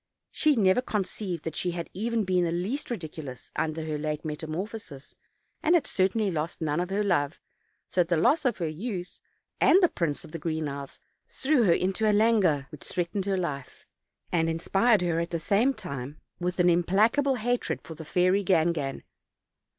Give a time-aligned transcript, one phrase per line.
[0.31, 4.25] She never conceived that she had been in the least ridicu lous under her late
[4.25, 5.13] metamorphosis,
[5.61, 7.39] and had certainly lost none of her love,
[7.87, 9.21] so that the loss of her youth,
[9.59, 13.25] and of the Prince of the Green Isles, threw her into a languor which threatened
[13.25, 13.85] her life,
[14.31, 19.03] and inspired her at the same time with an implacable hatred for the fairy Gangan.